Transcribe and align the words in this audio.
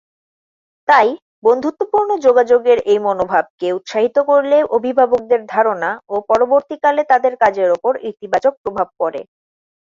তাই, 0.87 1.07
বন্ধুত্বপূর্ণ 1.43 2.09
যোগাযোগের 2.25 2.77
এই 2.85 2.99
মনোভাবকে 2.99 3.67
উৎসাহিত 3.77 4.17
করলে 4.29 4.57
অভিভাবকদের 4.77 5.41
ধারণা 5.53 5.91
ও 6.09 6.15
পরবর্তীকালে 6.29 7.01
তাদের 7.11 7.33
কাজের 7.43 7.69
ওপর 7.71 7.93
ইতিবাচক 8.11 8.53
প্রভাব 8.63 8.87
পড়ে। 8.99 9.21